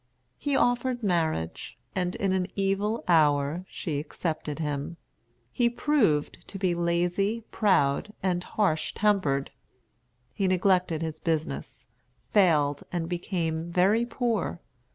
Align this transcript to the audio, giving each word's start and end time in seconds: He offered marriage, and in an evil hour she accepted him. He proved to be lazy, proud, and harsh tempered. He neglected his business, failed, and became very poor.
He 0.39 0.55
offered 0.55 1.03
marriage, 1.03 1.77
and 1.93 2.15
in 2.15 2.31
an 2.33 2.47
evil 2.55 3.03
hour 3.07 3.65
she 3.69 3.99
accepted 3.99 4.57
him. 4.57 4.97
He 5.51 5.69
proved 5.69 6.39
to 6.47 6.57
be 6.57 6.73
lazy, 6.73 7.41
proud, 7.51 8.11
and 8.23 8.43
harsh 8.43 8.95
tempered. 8.95 9.51
He 10.33 10.47
neglected 10.47 11.03
his 11.03 11.19
business, 11.19 11.85
failed, 12.31 12.81
and 12.91 13.07
became 13.07 13.71
very 13.71 14.07
poor. 14.07 14.59